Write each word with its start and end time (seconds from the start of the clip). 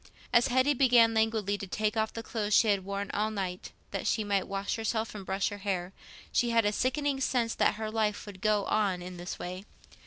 As 0.33 0.47
Hetty 0.47 0.73
began 0.73 1.13
languidly 1.13 1.59
to 1.59 1.67
take 1.67 1.95
off 1.95 2.11
the 2.11 2.23
clothes 2.23 2.55
she 2.55 2.69
had 2.69 2.83
worn 2.83 3.11
all 3.13 3.29
the 3.29 3.35
night, 3.35 3.71
that 3.91 4.07
she 4.07 4.23
might 4.23 4.47
wash 4.47 4.75
herself 4.75 5.13
and 5.13 5.23
brush 5.23 5.49
her 5.49 5.59
hair, 5.59 5.93
she 6.31 6.49
had 6.49 6.65
a 6.65 6.71
sickening 6.71 7.19
sense 7.21 7.53
that 7.53 7.75
her 7.75 7.91
life 7.91 8.25
would 8.25 8.41
go 8.41 8.65
on 8.65 9.03
in 9.03 9.17
this 9.17 9.37
way. 9.37 9.63